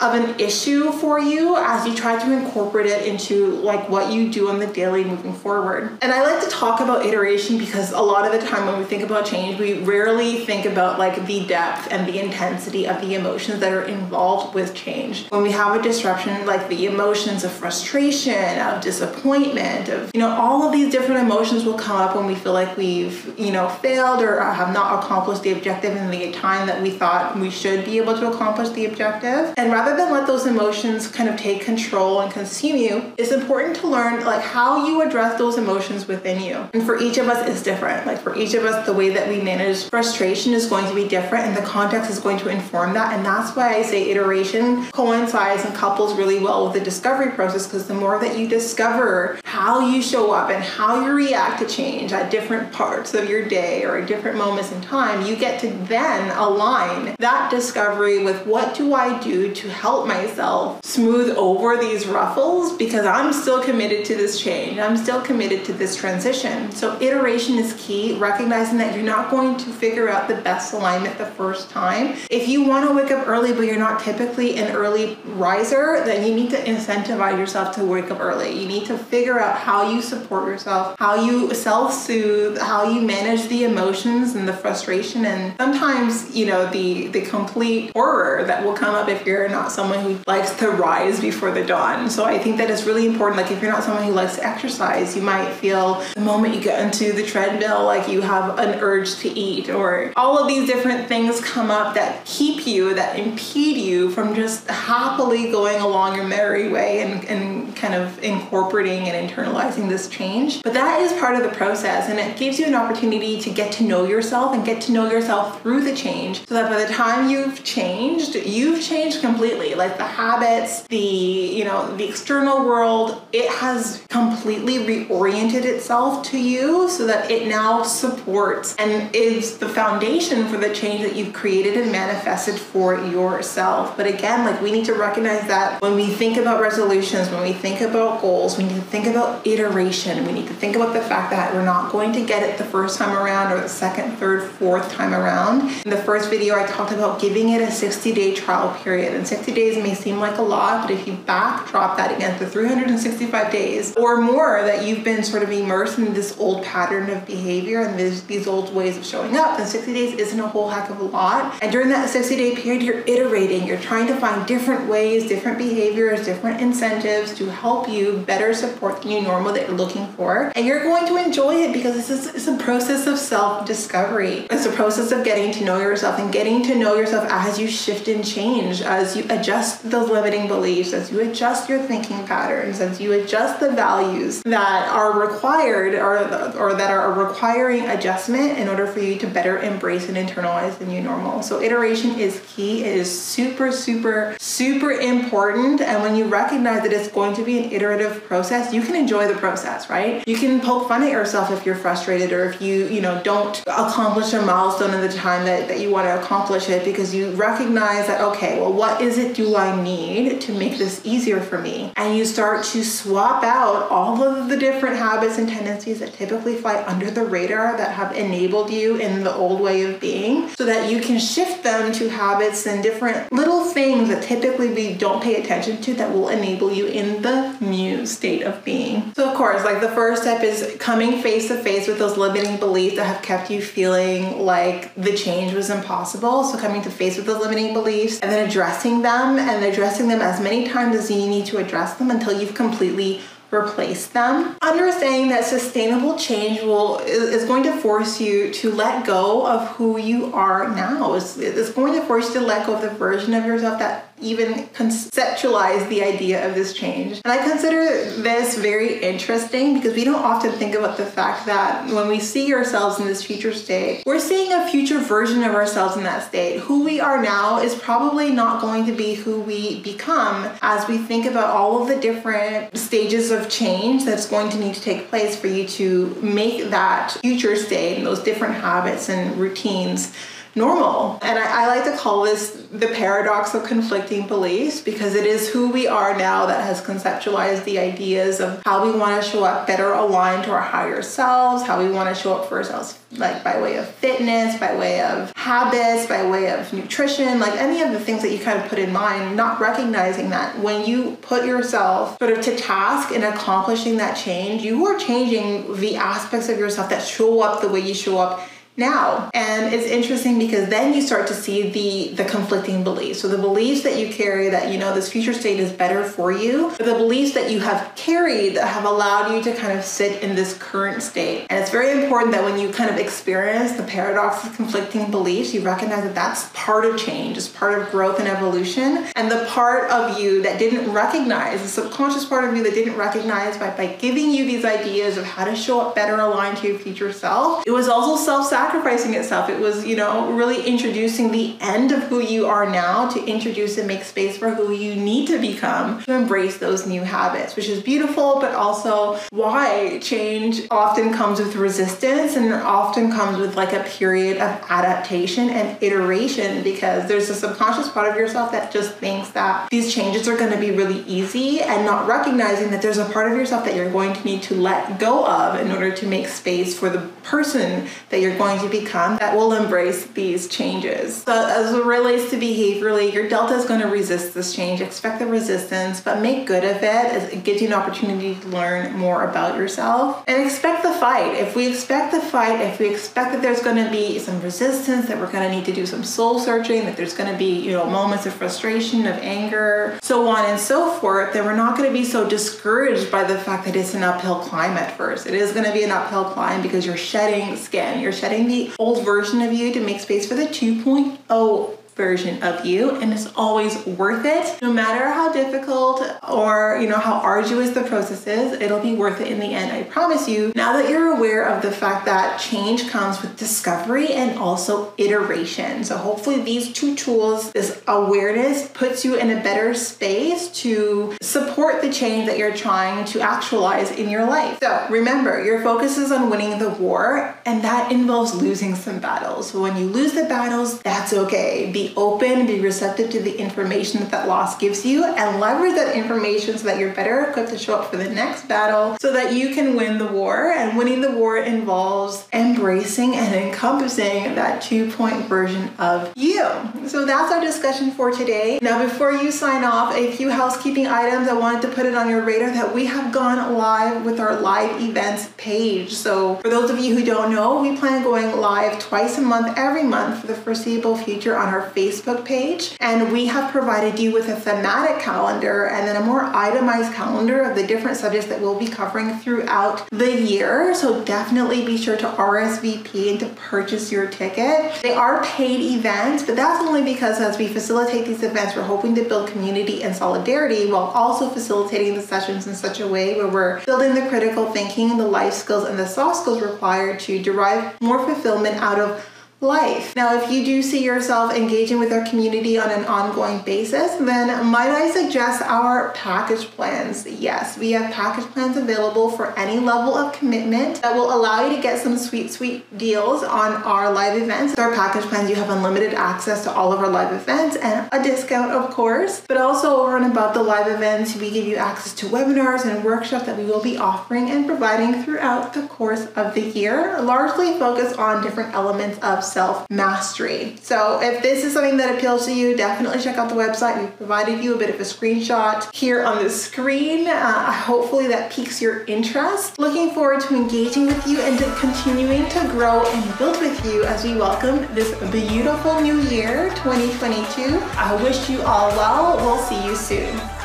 of 0.00 0.14
an 0.14 0.38
issue 0.38 0.92
for 0.92 1.18
you 1.18 1.56
as 1.56 1.86
you 1.86 1.94
try 1.94 2.22
to 2.22 2.32
incorporate 2.32 2.86
it 2.86 3.06
into 3.06 3.52
like 3.62 3.88
what 3.88 4.12
you 4.12 4.30
do 4.30 4.48
on 4.48 4.58
the 4.58 4.66
daily 4.66 5.04
moving 5.04 5.32
forward. 5.32 5.96
And 6.02 6.12
I 6.12 6.22
like 6.22 6.44
to 6.44 6.50
talk 6.50 6.80
about 6.80 7.06
iteration 7.06 7.58
because 7.58 7.92
a 7.92 8.00
lot 8.00 8.26
of 8.26 8.38
the 8.38 8.46
time 8.46 8.66
when 8.66 8.78
we 8.78 8.84
think 8.84 9.02
about 9.02 9.24
change, 9.24 9.58
we 9.58 9.78
rarely 9.80 10.44
think 10.44 10.66
about 10.66 10.98
like 10.98 11.26
the 11.26 11.46
depth 11.46 11.90
and 11.90 12.06
the 12.06 12.22
intensity 12.22 12.86
of 12.86 13.00
the 13.00 13.14
emotions 13.14 13.60
that 13.60 13.72
are 13.72 13.82
involved 13.82 14.54
with 14.54 14.74
change. 14.74 15.28
When 15.28 15.42
we 15.42 15.52
have 15.52 15.78
a 15.78 15.82
disruption, 15.82 16.44
like 16.46 16.68
the 16.68 16.86
emotions 16.86 17.44
of 17.44 17.52
frustration, 17.52 18.58
of 18.58 18.82
disappointment, 18.82 19.88
of 19.88 20.10
you 20.14 20.20
know, 20.20 20.30
all 20.30 20.62
of 20.62 20.72
these 20.72 20.92
different 20.92 21.22
emotions 21.22 21.64
will 21.64 21.78
come 21.78 21.96
up 21.96 22.14
when 22.14 22.26
we 22.26 22.34
feel 22.34 22.52
like 22.52 22.76
we've, 22.76 23.38
you 23.38 23.52
know, 23.52 23.68
failed 23.68 24.22
or 24.22 24.40
have 24.40 24.72
not 24.72 25.02
accomplished 25.02 25.42
the 25.42 25.52
objective 25.52 25.96
in 25.96 26.10
the 26.10 26.32
time 26.32 26.66
that 26.66 26.82
we 26.82 26.90
thought 26.90 27.38
we 27.38 27.50
should 27.50 27.84
be 27.84 27.96
able 27.96 28.14
to 28.14 28.30
accomplish 28.30 28.68
the 28.70 28.84
objective. 28.84 29.54
And 29.56 29.72
rather 29.72 29.85
rather 29.86 30.02
than 30.02 30.12
let 30.12 30.26
those 30.26 30.46
emotions 30.46 31.06
kind 31.06 31.28
of 31.28 31.36
take 31.36 31.60
control 31.60 32.20
and 32.20 32.32
consume 32.32 32.76
you, 32.76 33.12
it's 33.16 33.30
important 33.30 33.76
to 33.76 33.86
learn 33.86 34.24
like 34.24 34.42
how 34.42 34.84
you 34.84 35.00
address 35.00 35.38
those 35.38 35.56
emotions 35.56 36.08
within 36.08 36.42
you. 36.42 36.68
And 36.74 36.82
for 36.82 36.98
each 36.98 37.18
of 37.18 37.28
us, 37.28 37.48
it's 37.48 37.62
different. 37.62 38.04
Like 38.04 38.18
for 38.18 38.34
each 38.36 38.54
of 38.54 38.64
us, 38.64 38.84
the 38.84 38.92
way 38.92 39.10
that 39.10 39.28
we 39.28 39.40
manage 39.40 39.88
frustration 39.88 40.52
is 40.52 40.66
going 40.66 40.88
to 40.88 40.94
be 40.94 41.06
different, 41.06 41.46
and 41.46 41.56
the 41.56 41.62
context 41.62 42.10
is 42.10 42.18
going 42.18 42.38
to 42.38 42.48
inform 42.48 42.94
that. 42.94 43.12
And 43.12 43.24
that's 43.24 43.54
why 43.54 43.76
I 43.76 43.82
say 43.82 44.10
iteration 44.10 44.86
coincides 44.86 45.64
and 45.64 45.72
couples 45.72 46.14
really 46.14 46.40
well 46.40 46.64
with 46.64 46.72
the 46.72 46.80
discovery 46.80 47.30
process 47.30 47.66
because 47.66 47.86
the 47.86 47.94
more 47.94 48.18
that 48.18 48.36
you 48.36 48.48
discover 48.48 49.38
how 49.44 49.88
you 49.88 50.02
show 50.02 50.32
up 50.32 50.50
and 50.50 50.64
how 50.64 51.06
you 51.06 51.12
react 51.12 51.60
to 51.60 51.68
change 51.68 52.12
at 52.12 52.32
different 52.32 52.72
parts 52.72 53.14
of 53.14 53.30
your 53.30 53.46
day 53.46 53.84
or 53.84 53.98
at 53.98 54.08
different 54.08 54.36
moments 54.36 54.72
in 54.72 54.80
time, 54.80 55.24
you 55.24 55.36
get 55.36 55.60
to 55.60 55.70
then 55.86 56.36
align 56.36 57.14
that 57.20 57.52
discovery 57.52 58.24
with 58.24 58.44
what 58.46 58.74
do 58.74 58.92
I 58.92 59.20
do 59.20 59.54
to 59.54 59.75
help 59.76 60.06
myself 60.06 60.80
smooth 60.84 61.36
over 61.36 61.76
these 61.76 62.06
ruffles 62.06 62.72
because 62.76 63.04
I'm 63.04 63.32
still 63.32 63.62
committed 63.62 64.04
to 64.06 64.14
this 64.14 64.40
change. 64.40 64.78
I'm 64.78 64.96
still 64.96 65.20
committed 65.20 65.64
to 65.66 65.72
this 65.72 65.94
transition. 65.94 66.72
So, 66.72 67.00
iteration 67.00 67.58
is 67.58 67.74
key, 67.78 68.16
recognizing 68.18 68.78
that 68.78 68.94
you're 68.94 69.04
not 69.04 69.30
going 69.30 69.56
to 69.58 69.70
figure 69.70 70.08
out 70.08 70.28
the 70.28 70.36
best 70.36 70.72
alignment 70.72 71.18
the 71.18 71.26
first 71.26 71.70
time. 71.70 72.16
If 72.30 72.48
you 72.48 72.64
want 72.64 72.88
to 72.88 72.94
wake 72.94 73.10
up 73.10 73.28
early, 73.28 73.52
but 73.52 73.62
you're 73.62 73.78
not 73.78 74.00
typically 74.00 74.56
an 74.56 74.74
early 74.74 75.18
riser, 75.26 76.02
then 76.04 76.26
you 76.26 76.34
need 76.34 76.50
to 76.50 76.56
incentivize 76.64 77.38
yourself 77.38 77.74
to 77.76 77.84
wake 77.84 78.10
up 78.10 78.20
early. 78.20 78.58
You 78.58 78.66
need 78.66 78.86
to 78.86 78.96
figure 78.96 79.38
out 79.38 79.58
how 79.58 79.90
you 79.90 80.00
support 80.00 80.46
yourself, 80.48 80.96
how 80.98 81.14
you 81.14 81.54
self 81.54 81.92
soothe, 81.92 82.58
how 82.58 82.88
you 82.88 83.00
manage 83.02 83.48
the 83.48 83.64
emotions 83.64 84.34
and 84.34 84.48
the 84.48 84.52
frustration, 84.52 85.26
and 85.26 85.54
sometimes, 85.58 86.34
you 86.34 86.46
know, 86.46 86.66
the, 86.70 87.08
the 87.08 87.22
complete 87.22 87.90
horror 87.92 88.44
that 88.44 88.64
will 88.64 88.74
come 88.74 88.94
up 88.94 89.08
if 89.08 89.26
you're 89.26 89.48
not 89.48 89.65
not 89.66 89.72
someone 89.72 89.98
who 90.00 90.16
likes 90.28 90.54
to 90.54 90.70
rise 90.70 91.20
before 91.20 91.50
the 91.50 91.64
dawn. 91.64 92.08
So 92.08 92.24
I 92.24 92.38
think 92.38 92.58
that 92.58 92.70
it's 92.70 92.84
really 92.84 93.04
important. 93.04 93.36
Like 93.36 93.50
if 93.50 93.60
you're 93.60 93.72
not 93.72 93.82
someone 93.82 94.04
who 94.04 94.12
likes 94.12 94.36
to 94.36 94.46
exercise, 94.46 95.16
you 95.16 95.22
might 95.22 95.50
feel 95.54 96.04
the 96.14 96.20
moment 96.20 96.54
you 96.54 96.60
get 96.60 96.80
into 96.80 97.12
the 97.12 97.26
treadmill, 97.26 97.84
like 97.84 98.08
you 98.08 98.20
have 98.20 98.58
an 98.60 98.78
urge 98.80 99.16
to 99.16 99.28
eat, 99.28 99.68
or 99.68 100.12
all 100.14 100.38
of 100.38 100.46
these 100.46 100.68
different 100.68 101.08
things 101.08 101.40
come 101.40 101.70
up 101.70 101.94
that 101.94 102.24
keep 102.24 102.64
you, 102.64 102.94
that 102.94 103.18
impede 103.18 103.76
you 103.76 104.10
from 104.10 104.36
just 104.36 104.68
happily 104.68 105.50
going 105.50 105.80
along 105.80 106.14
your 106.14 106.24
merry 106.24 106.68
way 106.68 107.00
and, 107.00 107.24
and 107.24 107.74
kind 107.74 107.94
of 107.94 108.22
incorporating 108.22 109.08
and 109.08 109.28
internalizing 109.28 109.88
this 109.88 110.08
change. 110.08 110.62
But 110.62 110.74
that 110.74 111.00
is 111.00 111.12
part 111.18 111.34
of 111.34 111.42
the 111.42 111.56
process, 111.56 112.08
and 112.08 112.20
it 112.20 112.36
gives 112.36 112.60
you 112.60 112.66
an 112.66 112.74
opportunity 112.76 113.40
to 113.40 113.50
get 113.50 113.72
to 113.72 113.84
know 113.84 114.04
yourself 114.04 114.54
and 114.54 114.64
get 114.64 114.80
to 114.82 114.92
know 114.92 115.10
yourself 115.10 115.60
through 115.62 115.82
the 115.82 115.94
change 115.94 116.46
so 116.46 116.54
that 116.54 116.70
by 116.70 116.84
the 116.84 116.92
time 116.92 117.28
you've 117.28 117.64
changed, 117.64 118.36
you've 118.36 118.80
changed 118.80 119.20
completely 119.20 119.55
completely. 119.56 119.76
Like 119.76 119.96
the 119.96 120.04
habits 120.04 120.82
the 120.88 120.96
you 120.96 121.64
know 121.64 121.94
the 121.96 122.08
external 122.08 122.64
world 122.64 123.22
it 123.32 123.50
has 123.50 124.04
completely 124.08 124.78
reoriented 124.78 125.64
itself 125.64 126.24
to 126.26 126.38
you 126.38 126.88
so 126.88 127.06
that 127.06 127.30
it 127.30 127.48
now 127.48 127.82
supports 127.82 128.74
and 128.78 129.14
is 129.14 129.58
the 129.58 129.68
foundation 129.68 130.46
for 130.48 130.56
the 130.56 130.72
change 130.74 131.02
that 131.02 131.16
you've 131.16 131.32
created 131.32 131.76
and 131.76 131.92
manifested 131.92 132.58
for 132.58 132.94
yourself. 133.06 133.96
But 133.96 134.06
again 134.06 134.44
like 134.44 134.60
we 134.60 134.72
need 134.72 134.86
to 134.86 134.94
recognize 134.94 135.46
that 135.48 135.80
when 135.80 135.94
we 135.94 136.06
think 136.06 136.36
about 136.36 136.60
resolutions 136.60 137.30
when 137.30 137.42
we 137.42 137.52
think 137.52 137.80
about 137.80 138.20
goals 138.20 138.58
we 138.58 138.64
need 138.64 138.76
to 138.76 138.80
think 138.82 139.06
about 139.06 139.46
iteration. 139.46 140.24
We 140.26 140.32
need 140.32 140.48
to 140.48 140.54
think 140.54 140.76
about 140.76 140.92
the 140.92 141.00
fact 141.00 141.30
that 141.30 141.54
we're 141.54 141.64
not 141.64 141.92
going 141.92 142.12
to 142.12 142.24
get 142.24 142.42
it 142.42 142.58
the 142.58 142.64
first 142.64 142.98
time 142.98 143.16
around 143.16 143.52
or 143.52 143.60
the 143.60 143.68
second 143.68 144.16
third 144.16 144.48
fourth 144.50 144.92
time 144.92 145.14
around. 145.14 145.70
In 145.84 145.90
the 145.90 145.96
first 145.96 146.30
video 146.30 146.54
i 146.54 146.66
talked 146.66 146.92
about 146.92 147.20
giving 147.20 147.50
it 147.50 147.60
a 147.60 147.70
60 147.70 148.12
day 148.12 148.34
trial 148.34 148.74
period. 148.82 149.14
And 149.14 149.26
60 149.26 149.45
days 149.54 149.76
may 149.82 149.94
seem 149.94 150.18
like 150.18 150.38
a 150.38 150.42
lot, 150.42 150.82
but 150.82 150.90
if 150.90 151.06
you 151.06 151.14
backdrop 151.14 151.96
that 151.96 152.14
against 152.14 152.38
the 152.38 152.46
365 152.46 153.52
days 153.52 153.94
or 153.96 154.20
more 154.20 154.62
that 154.62 154.86
you've 154.86 155.04
been 155.04 155.22
sort 155.22 155.42
of 155.42 155.50
immersed 155.50 155.98
in 155.98 156.12
this 156.14 156.36
old 156.38 156.64
pattern 156.64 157.10
of 157.10 157.26
behavior 157.26 157.82
and 157.82 157.98
this, 157.98 158.22
these 158.22 158.46
old 158.46 158.74
ways 158.74 158.96
of 158.96 159.04
showing 159.04 159.36
up, 159.36 159.56
then 159.56 159.66
60 159.66 159.92
days 159.92 160.14
isn't 160.14 160.40
a 160.40 160.48
whole 160.48 160.68
heck 160.68 160.90
of 160.90 161.00
a 161.00 161.04
lot. 161.04 161.58
And 161.62 161.72
during 161.72 161.88
that 161.90 162.08
60 162.08 162.36
day 162.36 162.56
period, 162.56 162.82
you're 162.82 163.00
iterating, 163.00 163.66
you're 163.66 163.80
trying 163.80 164.06
to 164.08 164.16
find 164.16 164.46
different 164.46 164.88
ways, 164.88 165.28
different 165.28 165.58
behaviors, 165.58 166.24
different 166.24 166.60
incentives 166.60 167.34
to 167.34 167.50
help 167.50 167.88
you 167.88 168.18
better 168.26 168.54
support 168.54 169.02
the 169.02 169.08
new 169.08 169.22
normal 169.22 169.52
that 169.52 169.68
you're 169.68 169.76
looking 169.76 170.06
for. 170.12 170.52
And 170.54 170.66
you're 170.66 170.82
going 170.82 171.06
to 171.06 171.16
enjoy 171.16 171.56
it 171.56 171.72
because 171.72 171.94
this 171.94 172.10
is 172.10 172.26
it's 172.34 172.46
a 172.46 172.56
process 172.56 173.06
of 173.06 173.18
self 173.18 173.66
discovery. 173.66 174.46
It's 174.50 174.66
a 174.66 174.72
process 174.72 175.12
of 175.12 175.24
getting 175.24 175.52
to 175.52 175.64
know 175.64 175.78
yourself 175.80 176.18
and 176.18 176.32
getting 176.32 176.62
to 176.64 176.74
know 176.74 176.94
yourself 176.94 177.26
as 177.30 177.58
you 177.58 177.66
shift 177.68 178.08
and 178.08 178.24
change, 178.24 178.82
as 178.82 179.16
you 179.16 179.24
adjust 179.38 179.90
those 179.90 180.08
limiting 180.08 180.48
beliefs, 180.48 180.92
as 180.92 181.10
you 181.10 181.20
adjust 181.20 181.68
your 181.68 181.80
thinking 181.80 182.26
patterns, 182.26 182.80
as 182.80 183.00
you 183.00 183.12
adjust 183.12 183.60
the 183.60 183.70
values 183.72 184.42
that 184.42 184.88
are 184.88 185.18
required 185.18 185.94
or, 185.94 186.18
or 186.56 186.74
that 186.74 186.90
are 186.90 187.12
requiring 187.12 187.86
adjustment 187.86 188.58
in 188.58 188.68
order 188.68 188.86
for 188.86 189.00
you 189.00 189.18
to 189.18 189.26
better 189.26 189.58
embrace 189.58 190.08
and 190.08 190.16
internalize 190.16 190.78
the 190.78 190.86
new 190.86 191.00
normal. 191.00 191.42
So 191.42 191.60
iteration 191.60 192.18
is 192.18 192.42
key. 192.46 192.84
It 192.84 192.96
is 192.96 193.20
super, 193.20 193.72
super, 193.72 194.36
super 194.38 194.92
important. 194.92 195.80
And 195.80 196.02
when 196.02 196.16
you 196.16 196.26
recognize 196.26 196.82
that 196.82 196.92
it's 196.92 197.08
going 197.08 197.34
to 197.36 197.44
be 197.44 197.58
an 197.58 197.72
iterative 197.72 198.24
process, 198.24 198.72
you 198.72 198.82
can 198.82 198.94
enjoy 198.94 199.28
the 199.28 199.34
process, 199.34 199.90
right? 199.90 200.26
You 200.26 200.36
can 200.36 200.60
poke 200.60 200.88
fun 200.88 201.02
at 201.02 201.10
yourself 201.10 201.50
if 201.50 201.66
you're 201.66 201.74
frustrated 201.74 202.32
or 202.32 202.44
if 202.44 202.60
you, 202.60 202.86
you 202.86 203.00
know, 203.00 203.22
don't 203.22 203.60
accomplish 203.66 204.32
a 204.32 204.42
milestone 204.42 204.94
in 204.94 205.00
the 205.00 205.12
time 205.12 205.44
that, 205.46 205.68
that 205.68 205.80
you 205.80 205.90
want 205.90 206.06
to 206.06 206.20
accomplish 206.20 206.68
it 206.68 206.84
because 206.84 207.14
you 207.14 207.30
recognize 207.32 208.06
that, 208.06 208.20
okay, 208.20 208.60
well, 208.60 208.72
what 208.72 209.00
is 209.00 209.18
it 209.18 209.25
do 209.34 209.56
I 209.56 209.80
need 209.82 210.40
to 210.42 210.52
make 210.52 210.78
this 210.78 211.00
easier 211.04 211.40
for 211.40 211.58
me? 211.58 211.92
And 211.96 212.16
you 212.16 212.24
start 212.24 212.64
to 212.66 212.84
swap 212.84 213.42
out 213.42 213.90
all 213.90 214.22
of 214.22 214.48
the 214.48 214.56
different 214.56 214.96
habits 214.96 215.38
and 215.38 215.48
tendencies 215.48 216.00
that 216.00 216.12
typically 216.14 216.56
fly 216.56 216.84
under 216.86 217.10
the 217.10 217.24
radar 217.24 217.76
that 217.76 217.94
have 217.94 218.14
enabled 218.16 218.70
you 218.70 218.96
in 218.96 219.24
the 219.24 219.34
old 219.34 219.60
way 219.60 219.82
of 219.82 220.00
being 220.00 220.48
so 220.50 220.64
that 220.64 220.90
you 220.90 221.00
can 221.00 221.18
shift 221.18 221.62
them 221.62 221.92
to 221.92 222.08
habits 222.08 222.66
and 222.66 222.82
different 222.82 223.32
little 223.32 223.64
things 223.64 224.08
that 224.08 224.22
typically 224.22 224.72
we 224.72 224.94
don't 224.94 225.22
pay 225.22 225.42
attention 225.42 225.80
to 225.82 225.94
that 225.94 226.12
will 226.12 226.28
enable 226.28 226.72
you 226.72 226.86
in 226.86 227.22
the 227.22 227.56
new 227.60 228.06
state 228.06 228.42
of 228.42 228.64
being. 228.64 229.12
So, 229.14 229.30
of 229.30 229.36
course, 229.36 229.64
like 229.64 229.80
the 229.80 229.88
first 229.88 230.22
step 230.22 230.42
is 230.42 230.76
coming 230.78 231.22
face 231.22 231.48
to 231.48 231.56
face 231.56 231.86
with 231.86 231.98
those 231.98 232.16
limiting 232.16 232.58
beliefs 232.58 232.96
that 232.96 233.06
have 233.06 233.22
kept 233.22 233.50
you 233.50 233.60
feeling 233.60 234.40
like 234.40 234.94
the 234.94 235.16
change 235.16 235.52
was 235.52 235.70
impossible. 235.70 236.44
So, 236.44 236.58
coming 236.58 236.82
to 236.82 236.90
face 236.90 237.16
with 237.16 237.26
those 237.26 237.40
limiting 237.40 237.72
beliefs 237.72 238.20
and 238.20 238.30
then 238.30 238.48
addressing 238.48 239.02
them 239.16 239.38
and 239.38 239.64
addressing 239.64 240.08
them 240.08 240.20
as 240.20 240.40
many 240.40 240.68
times 240.68 240.96
as 240.96 241.10
you 241.10 241.26
need 241.26 241.46
to 241.46 241.58
address 241.58 241.94
them 241.94 242.10
until 242.10 242.38
you've 242.38 242.54
completely 242.54 243.20
replaced 243.50 244.12
them. 244.12 244.56
Understanding 244.60 245.28
that 245.28 245.44
sustainable 245.44 246.18
change 246.18 246.62
will 246.62 246.98
is 246.98 247.44
going 247.44 247.62
to 247.62 247.76
force 247.78 248.20
you 248.20 248.52
to 248.52 248.72
let 248.72 249.06
go 249.06 249.46
of 249.46 249.68
who 249.76 249.98
you 249.98 250.32
are 250.34 250.68
now. 250.74 251.14
It's, 251.14 251.38
it's 251.38 251.70
going 251.70 251.94
to 251.94 252.02
force 252.06 252.34
you 252.34 252.40
to 252.40 252.46
let 252.46 252.66
go 252.66 252.74
of 252.74 252.82
the 252.82 252.90
version 252.90 253.34
of 253.34 253.44
yourself 253.46 253.78
that 253.78 254.05
even 254.20 254.66
conceptualize 254.68 255.88
the 255.88 256.02
idea 256.02 256.48
of 256.48 256.54
this 256.54 256.72
change. 256.72 257.20
And 257.24 257.32
I 257.32 257.38
consider 257.38 257.84
this 258.22 258.56
very 258.56 259.00
interesting 259.00 259.74
because 259.74 259.94
we 259.94 260.04
don't 260.04 260.22
often 260.22 260.52
think 260.52 260.74
about 260.74 260.96
the 260.96 261.04
fact 261.04 261.46
that 261.46 261.92
when 261.92 262.08
we 262.08 262.20
see 262.20 262.52
ourselves 262.54 262.98
in 262.98 263.06
this 263.06 263.22
future 263.22 263.52
state, 263.52 264.02
we're 264.06 264.20
seeing 264.20 264.52
a 264.52 264.68
future 264.68 265.00
version 265.00 265.42
of 265.44 265.54
ourselves 265.54 265.96
in 265.96 266.02
that 266.04 266.26
state. 266.26 266.60
Who 266.60 266.84
we 266.84 267.00
are 267.00 267.22
now 267.22 267.60
is 267.60 267.74
probably 267.74 268.30
not 268.30 268.60
going 268.60 268.86
to 268.86 268.92
be 268.92 269.14
who 269.14 269.40
we 269.40 269.82
become 269.82 270.50
as 270.62 270.88
we 270.88 270.98
think 270.98 271.26
about 271.26 271.50
all 271.50 271.82
of 271.82 271.88
the 271.88 271.96
different 271.96 272.76
stages 272.76 273.30
of 273.30 273.48
change 273.50 274.04
that's 274.04 274.28
going 274.28 274.50
to 274.50 274.58
need 274.58 274.74
to 274.74 274.80
take 274.80 275.08
place 275.08 275.36
for 275.36 275.46
you 275.46 275.66
to 275.68 276.16
make 276.22 276.70
that 276.70 277.12
future 277.20 277.56
state 277.56 277.98
and 277.98 278.06
those 278.06 278.22
different 278.22 278.54
habits 278.54 279.08
and 279.08 279.36
routines 279.36 280.14
normal. 280.56 281.18
And 281.22 281.38
I, 281.38 281.64
I, 281.64 281.66
like 281.66 281.84
to 281.84 281.96
call 281.96 282.22
this 282.22 282.66
the 282.72 282.88
paradox 282.88 283.54
of 283.54 283.64
conflicting 283.64 284.26
beliefs 284.26 284.80
because 284.80 285.14
it 285.14 285.26
is 285.26 285.50
who 285.50 285.70
we 285.70 285.86
are 285.86 286.16
now 286.16 286.46
that 286.46 286.64
has 286.64 286.82
conceptualized 286.82 287.64
the 287.64 287.78
ideas 287.78 288.40
of 288.40 288.62
how 288.64 288.84
we 288.84 288.98
want 288.98 289.22
to 289.22 289.30
show 289.30 289.44
up 289.44 289.66
better 289.66 289.92
aligned 289.92 290.44
to 290.44 290.50
our 290.50 290.62
higher 290.62 291.02
selves, 291.02 291.62
how 291.62 291.82
we 291.82 291.90
want 291.90 292.08
to 292.08 292.20
show 292.20 292.34
up 292.34 292.48
for 292.48 292.56
ourselves, 292.56 292.98
like 293.12 293.44
by 293.44 293.60
way 293.60 293.76
of 293.76 293.86
fitness, 293.86 294.58
by 294.58 294.74
way 294.74 295.02
of 295.02 295.30
habits, 295.36 296.06
by 296.06 296.28
way 296.28 296.50
of 296.50 296.72
nutrition, 296.72 297.38
like 297.38 297.52
any 297.60 297.82
of 297.82 297.92
the 297.92 298.00
things 298.00 298.22
that 298.22 298.32
you 298.32 298.38
kind 298.38 298.58
of 298.58 298.68
put 298.68 298.78
in 298.78 298.92
mind, 298.92 299.36
not 299.36 299.60
recognizing 299.60 300.30
that 300.30 300.58
when 300.60 300.86
you 300.86 301.16
put 301.20 301.44
yourself 301.44 302.16
sort 302.18 302.32
of 302.32 302.42
to 302.42 302.56
task 302.56 303.12
in 303.12 303.22
accomplishing 303.22 303.98
that 303.98 304.14
change, 304.16 304.62
you 304.62 304.86
are 304.86 304.98
changing 304.98 305.76
the 305.76 305.96
aspects 305.96 306.48
of 306.48 306.58
yourself 306.58 306.88
that 306.88 307.02
show 307.02 307.42
up 307.42 307.60
the 307.60 307.68
way 307.68 307.80
you 307.80 307.94
show 307.94 308.18
up 308.18 308.40
now 308.76 309.30
and 309.34 309.72
it's 309.72 309.86
interesting 309.86 310.38
because 310.38 310.68
then 310.68 310.94
you 310.94 311.00
start 311.00 311.26
to 311.26 311.34
see 311.34 311.70
the 311.70 312.14
the 312.14 312.24
conflicting 312.24 312.84
beliefs. 312.84 313.20
So 313.20 313.28
the 313.28 313.38
beliefs 313.38 313.82
that 313.82 313.98
you 313.98 314.12
carry 314.12 314.48
that 314.50 314.72
you 314.72 314.78
know 314.78 314.94
this 314.94 315.10
future 315.10 315.32
state 315.32 315.58
is 315.60 315.72
better 315.72 316.04
for 316.04 316.30
you 316.30 316.70
the 316.76 316.94
beliefs 316.94 317.34
that 317.34 317.50
you 317.50 317.60
have 317.60 317.92
carried 317.96 318.56
that 318.56 318.68
have 318.68 318.84
allowed 318.84 319.34
you 319.34 319.42
to 319.42 319.54
kind 319.58 319.76
of 319.76 319.84
sit 319.84 320.22
in 320.22 320.34
this 320.34 320.56
current 320.58 321.02
state. 321.02 321.46
And 321.48 321.60
it's 321.60 321.70
very 321.70 322.02
important 322.02 322.32
that 322.32 322.44
when 322.44 322.58
you 322.58 322.70
kind 322.70 322.90
of 322.90 322.96
experience 322.98 323.72
the 323.72 323.82
paradox 323.82 324.44
of 324.44 324.54
conflicting 324.56 325.10
beliefs 325.10 325.54
you 325.54 325.62
recognize 325.62 326.04
that 326.04 326.14
that's 326.14 326.50
part 326.52 326.84
of 326.84 326.98
change 326.98 327.36
it's 327.36 327.48
part 327.48 327.80
of 327.80 327.90
growth 327.90 328.18
and 328.18 328.28
evolution. 328.28 329.06
And 329.16 329.30
the 329.30 329.46
part 329.48 329.90
of 329.90 330.18
you 330.18 330.42
that 330.42 330.58
didn't 330.58 330.92
recognize 330.92 331.62
the 331.62 331.68
subconscious 331.68 332.24
part 332.24 332.44
of 332.44 332.56
you 332.56 332.62
that 332.64 332.74
didn't 332.74 332.96
recognize 332.96 333.56
by, 333.56 333.70
by 333.76 333.86
giving 333.86 334.30
you 334.30 334.44
these 334.44 334.64
ideas 334.64 335.16
of 335.16 335.24
how 335.24 335.44
to 335.44 335.56
show 335.56 335.80
up 335.80 335.94
better 335.94 336.16
aligned 336.16 336.58
to 336.58 336.68
your 336.68 336.78
future 336.78 337.12
self 337.12 337.66
it 337.66 337.70
was 337.70 337.88
also 337.88 338.22
self-sacrificing 338.22 338.65
sacrificing 338.66 339.14
itself. 339.14 339.48
It 339.48 339.60
was, 339.60 339.86
you 339.86 339.94
know, 339.94 340.32
really 340.32 340.64
introducing 340.66 341.30
the 341.30 341.56
end 341.60 341.92
of 341.92 342.02
who 342.04 342.20
you 342.20 342.46
are 342.46 342.68
now 342.68 343.08
to 343.10 343.24
introduce 343.24 343.78
and 343.78 343.86
make 343.86 344.02
space 344.02 344.36
for 344.36 344.50
who 344.50 344.72
you 344.72 344.96
need 344.96 345.28
to 345.28 345.38
become 345.38 346.02
to 346.02 346.12
embrace 346.12 346.58
those 346.58 346.86
new 346.86 347.02
habits, 347.02 347.54
which 347.54 347.68
is 347.68 347.82
beautiful, 347.82 348.40
but 348.40 348.54
also 348.54 349.18
why 349.30 349.98
change 350.00 350.62
often 350.70 351.12
comes 351.12 351.38
with 351.38 351.54
resistance 351.54 352.34
and 352.34 352.52
often 352.52 353.12
comes 353.12 353.38
with 353.38 353.56
like 353.56 353.72
a 353.72 353.84
period 353.84 354.38
of 354.38 354.50
adaptation 354.68 355.48
and 355.48 355.80
iteration 355.82 356.64
because 356.64 357.06
there's 357.06 357.30
a 357.30 357.34
subconscious 357.34 357.88
part 357.90 358.10
of 358.10 358.16
yourself 358.16 358.50
that 358.50 358.72
just 358.72 358.94
thinks 358.94 359.30
that 359.30 359.68
these 359.70 359.94
changes 359.94 360.26
are 360.26 360.36
going 360.36 360.52
to 360.52 360.58
be 360.58 360.72
really 360.72 361.02
easy 361.02 361.60
and 361.60 361.84
not 361.86 362.08
recognizing 362.08 362.70
that 362.70 362.82
there's 362.82 362.98
a 362.98 363.08
part 363.10 363.30
of 363.30 363.38
yourself 363.38 363.64
that 363.64 363.76
you're 363.76 363.90
going 363.90 364.12
to 364.12 364.24
need 364.24 364.42
to 364.42 364.54
let 364.54 364.98
go 364.98 365.24
of 365.24 365.60
in 365.60 365.70
order 365.70 365.92
to 365.94 366.06
make 366.06 366.26
space 366.26 366.76
for 366.76 366.90
the 366.90 367.00
person 367.22 367.86
that 368.10 368.20
you're 368.20 368.36
going 368.36 368.55
to 368.60 368.68
become 368.68 369.16
that 369.18 369.36
will 369.36 369.52
embrace 369.52 370.06
these 370.06 370.48
changes. 370.48 371.22
So 371.22 371.32
as 371.32 371.74
it 371.74 371.84
relates 371.84 372.30
to 372.30 372.36
behaviorally, 372.36 373.12
your 373.12 373.28
delta 373.28 373.54
is 373.54 373.64
going 373.64 373.80
to 373.80 373.88
resist 373.88 374.34
this 374.34 374.54
change. 374.54 374.80
Expect 374.80 375.18
the 375.18 375.26
resistance, 375.26 376.00
but 376.00 376.20
make 376.20 376.46
good 376.46 376.64
of 376.64 376.82
it 376.82 377.26
it 377.32 377.44
gives 377.44 377.60
you 377.60 377.68
an 377.68 377.74
opportunity 377.74 378.34
to 378.34 378.48
learn 378.48 378.96
more 378.96 379.24
about 379.24 379.56
yourself. 379.56 380.22
And 380.26 380.42
expect 380.42 380.82
the 380.82 380.92
fight. 380.92 381.34
If 381.34 381.56
we 381.56 381.68
expect 381.68 382.12
the 382.12 382.20
fight, 382.20 382.60
if 382.60 382.78
we 382.78 382.88
expect 382.88 383.32
that 383.32 383.42
there's 383.42 383.62
going 383.62 383.82
to 383.82 383.90
be 383.90 384.18
some 384.18 384.40
resistance, 384.40 385.08
that 385.08 385.18
we're 385.18 385.30
going 385.30 385.48
to 385.48 385.54
need 385.54 385.64
to 385.66 385.72
do 385.72 385.86
some 385.86 386.04
soul 386.04 386.38
searching, 386.38 386.84
that 386.84 386.96
there's 386.96 387.14
going 387.14 387.30
to 387.30 387.38
be, 387.38 387.60
you 387.60 387.72
know, 387.72 387.86
moments 387.86 388.26
of 388.26 388.34
frustration, 388.34 389.06
of 389.06 389.16
anger, 389.16 389.98
so 390.02 390.28
on 390.28 390.44
and 390.46 390.58
so 390.58 390.92
forth, 390.92 391.32
then 391.32 391.44
we're 391.44 391.56
not 391.56 391.76
going 391.76 391.88
to 391.88 391.92
be 391.92 392.04
so 392.04 392.28
discouraged 392.28 393.10
by 393.10 393.24
the 393.24 393.38
fact 393.38 393.64
that 393.66 393.76
it's 393.76 393.94
an 393.94 394.02
uphill 394.02 394.40
climb 394.40 394.76
at 394.76 394.96
first. 394.96 395.26
It 395.26 395.34
is 395.34 395.52
going 395.52 395.66
to 395.66 395.72
be 395.72 395.82
an 395.82 395.90
uphill 395.90 396.24
climb 396.24 396.62
because 396.62 396.86
you're 396.86 396.96
shedding 396.96 397.56
skin, 397.56 398.00
you're 398.00 398.12
shedding 398.12 398.45
the 398.48 398.70
old 398.78 399.04
version 399.04 399.42
of 399.42 399.52
you 399.52 399.72
to 399.72 399.80
make 399.80 400.00
space 400.00 400.26
for 400.26 400.34
the 400.34 400.46
2.0 400.46 401.78
version 401.96 402.42
of 402.42 402.64
you 402.64 402.90
and 402.90 403.12
it's 403.12 403.26
always 403.34 403.84
worth 403.86 404.24
it. 404.24 404.60
No 404.60 404.72
matter 404.72 405.10
how 405.10 405.32
difficult 405.32 406.02
or 406.28 406.78
you 406.80 406.88
know 406.88 406.98
how 406.98 407.14
arduous 407.14 407.70
the 407.70 407.82
process 407.82 408.26
is 408.26 408.52
it'll 408.60 408.80
be 408.80 408.94
worth 408.94 409.20
it 409.20 409.28
in 409.28 409.40
the 409.40 409.46
end 409.46 409.72
i 409.72 409.82
promise 409.82 410.28
you. 410.28 410.52
Now 410.54 410.74
that 410.74 410.90
you're 410.90 411.16
aware 411.16 411.44
of 411.48 411.62
the 411.62 411.72
fact 411.72 412.04
that 412.04 412.38
change 412.38 412.88
comes 412.88 413.22
with 413.22 413.36
discovery 413.36 414.12
and 414.12 414.38
also 414.38 414.92
iteration. 414.98 415.84
So 415.84 415.96
hopefully 415.96 416.42
these 416.42 416.72
two 416.72 416.94
tools 416.94 417.50
this 417.52 417.82
awareness 417.88 418.68
puts 418.68 419.04
you 419.04 419.16
in 419.16 419.30
a 419.30 419.42
better 419.42 419.72
space 419.74 420.48
to 420.62 421.16
support 421.22 421.80
the 421.80 421.90
change 421.90 422.26
that 422.26 422.36
you're 422.36 422.54
trying 422.54 423.06
to 423.06 423.20
actualize 423.20 423.90
in 423.90 424.10
your 424.10 424.26
life. 424.26 424.58
So 424.60 424.86
remember 424.90 425.42
your 425.42 425.62
focus 425.62 425.96
is 425.96 426.12
on 426.12 426.28
winning 426.28 426.58
the 426.58 426.70
war 426.70 427.34
and 427.46 427.64
that 427.64 427.90
involves 427.90 428.34
losing 428.34 428.74
some 428.74 428.98
battles. 428.98 429.54
When 429.54 429.76
you 429.78 429.86
lose 429.86 430.12
the 430.12 430.24
battles 430.24 430.78
that's 430.80 431.14
okay 431.14 431.72
open, 431.96 432.46
be 432.46 432.60
receptive 432.60 433.10
to 433.10 433.20
the 433.20 433.36
information 433.38 434.00
that 434.00 434.10
that 434.10 434.28
loss 434.28 434.56
gives 434.58 434.84
you, 434.84 435.04
and 435.04 435.40
leverage 435.40 435.74
that 435.74 435.94
information 435.94 436.58
so 436.58 436.66
that 436.66 436.78
you're 436.78 436.94
better 436.94 437.30
equipped 437.30 437.50
to 437.50 437.58
show 437.58 437.76
up 437.76 437.90
for 437.90 437.96
the 437.96 438.08
next 438.08 438.48
battle 438.48 438.96
so 439.00 439.12
that 439.12 439.32
you 439.32 439.54
can 439.54 439.76
win 439.76 439.98
the 439.98 440.06
war. 440.06 440.52
And 440.52 440.76
winning 440.76 441.00
the 441.00 441.12
war 441.12 441.38
involves 441.38 442.26
embracing 442.32 443.14
and 443.14 443.34
encompassing 443.34 444.34
that 444.34 444.62
two 444.62 444.90
point 444.90 445.26
version 445.26 445.70
of 445.78 446.12
you. 446.16 446.44
So 446.86 447.04
that's 447.04 447.32
our 447.32 447.40
discussion 447.40 447.90
for 447.90 448.10
today. 448.10 448.58
Now, 448.62 448.82
before 448.82 449.12
you 449.12 449.30
sign 449.30 449.64
off, 449.64 449.94
a 449.94 450.12
few 450.12 450.30
housekeeping 450.30 450.86
items 450.86 451.28
I 451.28 451.34
wanted 451.34 451.62
to 451.62 451.68
put 451.68 451.86
it 451.86 451.94
on 451.94 452.08
your 452.08 452.22
radar 452.22 452.50
that 452.50 452.74
we 452.74 452.86
have 452.86 453.12
gone 453.12 453.54
live 453.54 454.04
with 454.04 454.20
our 454.20 454.40
live 454.40 454.80
events 454.80 455.30
page. 455.36 455.92
So, 455.92 456.36
for 456.36 456.48
those 456.48 456.70
of 456.70 456.78
you 456.78 456.96
who 456.96 457.04
don't 457.04 457.32
know, 457.32 457.60
we 457.60 457.76
plan 457.76 458.02
going 458.02 458.36
live 458.36 458.78
twice 458.78 459.18
a 459.18 459.22
month, 459.22 459.56
every 459.56 459.82
month 459.82 460.20
for 460.20 460.26
the 460.26 460.34
foreseeable 460.34 460.96
future 460.96 461.36
on 461.36 461.48
our 461.48 461.70
Facebook 461.76 462.24
page. 462.24 462.76
And 462.80 463.12
we 463.12 463.26
have 463.26 463.52
provided 463.52 463.98
you 463.98 464.12
with 464.12 464.28
a 464.28 464.36
thematic 464.36 465.02
calendar 465.02 465.66
and 465.66 465.86
then 465.86 465.96
a 465.96 466.04
more 466.04 466.24
itemized 466.24 466.94
calendar 466.94 467.42
of 467.42 467.54
the 467.54 467.66
different 467.66 467.98
subjects 467.98 468.28
that 468.28 468.40
we'll 468.40 468.58
be 468.58 468.66
covering 468.66 469.18
throughout 469.18 469.86
the 469.90 470.20
year. 470.20 470.74
So 470.74 471.04
definitely 471.04 471.64
be 471.66 471.76
sure 471.76 471.96
to 471.98 472.08
RSVP 472.08 473.10
and 473.10 473.20
to 473.20 473.26
purchase 473.36 473.92
your 473.92 474.06
ticket. 474.06 474.80
They 474.82 474.94
are 474.94 475.22
paid 475.24 475.60
events, 475.60 476.24
but 476.24 476.36
that's 476.36 476.64
only 476.64 476.82
because 476.82 477.20
as 477.20 477.36
we 477.38 477.48
facilitate 477.48 478.06
these 478.06 478.22
events, 478.22 478.56
we're 478.56 478.62
hoping 478.62 478.94
to 478.94 479.04
build 479.04 479.28
community 479.28 479.82
and 479.82 479.94
solidarity 479.94 480.70
while 480.70 480.84
also 480.94 481.28
facilitating 481.28 481.94
the 481.94 482.02
sessions 482.02 482.46
in 482.46 482.54
such 482.54 482.80
a 482.80 482.88
way 482.88 483.16
where 483.16 483.28
we're 483.28 483.64
building 483.66 483.94
the 483.94 484.08
critical 484.08 484.50
thinking, 484.50 484.96
the 484.96 485.06
life 485.06 485.34
skills, 485.34 485.64
and 485.64 485.78
the 485.78 485.86
soft 485.86 486.22
skills 486.22 486.40
required 486.40 486.98
to 487.00 487.22
derive 487.22 487.78
more 487.82 488.02
fulfillment 488.04 488.56
out 488.56 488.78
of 488.78 489.04
life. 489.40 489.94
Now, 489.94 490.20
if 490.20 490.30
you 490.30 490.44
do 490.44 490.62
see 490.62 490.82
yourself 490.82 491.32
engaging 491.34 491.78
with 491.78 491.92
our 491.92 492.06
community 492.06 492.58
on 492.58 492.70
an 492.70 492.84
ongoing 492.86 493.40
basis, 493.42 493.94
then 493.96 494.46
might 494.46 494.70
I 494.70 494.90
suggest 494.90 495.42
our 495.42 495.90
package 495.90 496.46
plans? 496.46 497.06
Yes, 497.06 497.58
we 497.58 497.72
have 497.72 497.92
package 497.92 498.24
plans 498.32 498.56
available 498.56 499.10
for 499.10 499.38
any 499.38 499.58
level 499.58 499.94
of 499.94 500.14
commitment 500.14 500.80
that 500.82 500.94
will 500.94 501.12
allow 501.12 501.46
you 501.46 501.54
to 501.54 501.62
get 501.62 501.78
some 501.78 501.98
sweet, 501.98 502.30
sweet 502.30 502.78
deals 502.78 503.22
on 503.22 503.62
our 503.62 503.92
live 503.92 504.20
events. 504.20 504.52
With 504.52 504.60
our 504.60 504.74
package 504.74 505.04
plans, 505.04 505.28
you 505.28 505.36
have 505.36 505.50
unlimited 505.50 505.92
access 505.92 506.42
to 506.44 506.50
all 506.50 506.72
of 506.72 506.80
our 506.80 506.88
live 506.88 507.12
events 507.12 507.56
and 507.56 507.88
a 507.92 508.02
discount, 508.02 508.52
of 508.52 508.70
course, 508.70 509.22
but 509.28 509.36
also 509.36 509.82
over 509.82 509.96
and 509.96 510.06
above 510.06 510.32
the 510.32 510.42
live 510.42 510.66
events, 510.66 511.14
we 511.16 511.30
give 511.30 511.46
you 511.46 511.56
access 511.56 511.92
to 511.94 512.06
webinars 512.06 512.64
and 512.64 512.82
workshops 512.84 513.26
that 513.26 513.36
we 513.36 513.44
will 513.44 513.62
be 513.62 513.76
offering 513.76 514.30
and 514.30 514.46
providing 514.46 515.02
throughout 515.02 515.52
the 515.52 515.66
course 515.66 516.06
of 516.16 516.34
the 516.34 516.40
year, 516.40 517.00
largely 517.02 517.58
focused 517.58 517.98
on 517.98 518.22
different 518.22 518.54
elements 518.54 518.98
of 519.00 519.24
self 519.26 519.68
mastery. 519.70 520.56
So, 520.62 521.00
if 521.02 521.22
this 521.22 521.44
is 521.44 521.52
something 521.52 521.76
that 521.78 521.96
appeals 521.96 522.26
to 522.26 522.34
you, 522.34 522.56
definitely 522.56 523.02
check 523.02 523.16
out 523.16 523.28
the 523.28 523.34
website. 523.34 523.80
We've 523.80 523.96
provided 523.96 524.42
you 524.42 524.54
a 524.54 524.58
bit 524.58 524.70
of 524.70 524.80
a 524.80 524.84
screenshot 524.84 525.74
here 525.74 526.04
on 526.04 526.22
the 526.22 526.30
screen. 526.30 527.06
Uh, 527.08 527.52
hopefully, 527.52 528.06
that 528.08 528.30
piques 528.32 528.60
your 528.62 528.84
interest. 528.84 529.58
Looking 529.58 529.90
forward 529.90 530.20
to 530.22 530.34
engaging 530.34 530.86
with 530.86 531.06
you 531.06 531.20
and 531.20 531.38
to 531.38 531.56
continuing 531.58 532.28
to 532.30 532.40
grow 532.50 532.84
and 532.86 533.18
build 533.18 533.40
with 533.40 533.64
you 533.64 533.84
as 533.84 534.04
we 534.04 534.14
welcome 534.14 534.58
this 534.74 534.94
beautiful 535.10 535.80
new 535.80 536.00
year, 536.02 536.50
2022. 536.56 537.58
I 537.76 538.00
wish 538.02 538.28
you 538.28 538.42
all 538.42 538.68
well. 538.70 539.16
We'll 539.16 539.38
see 539.38 539.64
you 539.66 539.76
soon. 539.76 540.35